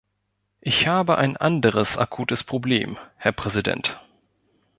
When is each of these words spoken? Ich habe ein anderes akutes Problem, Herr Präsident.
Ich 0.61 0.87
habe 0.87 1.19
ein 1.19 1.37
anderes 1.37 1.95
akutes 1.99 2.43
Problem, 2.43 2.97
Herr 3.17 3.33
Präsident. 3.33 4.01